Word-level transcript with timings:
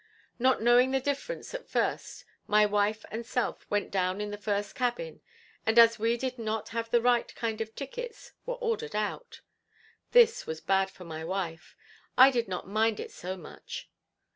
Not 0.39 0.63
knowing 0.63 0.89
the 0.89 0.99
difference 0.99 1.53
at 1.53 1.69
first 1.69 2.25
my 2.47 2.65
wife 2.65 3.05
and 3.11 3.23
self 3.23 3.69
went 3.69 3.91
down 3.91 4.19
in 4.19 4.31
the 4.31 4.35
first 4.39 4.73
cabin 4.73 5.21
and 5.63 5.77
as 5.77 5.99
we 5.99 6.17
did 6.17 6.39
not 6.39 6.69
have 6.69 6.89
the 6.89 7.03
right 7.03 7.31
kind 7.35 7.61
of 7.61 7.75
tickets, 7.75 8.31
were 8.43 8.55
ordered 8.55 8.95
out. 8.95 9.41
This 10.09 10.47
was 10.47 10.59
bad 10.59 10.89
for 10.89 11.03
my 11.05 11.23
wife; 11.23 11.75
I 12.17 12.31
did 12.31 12.47
not 12.47 12.67
mind 12.67 12.99
it 12.99 13.11
so 13.11 13.37
much. 13.37 13.91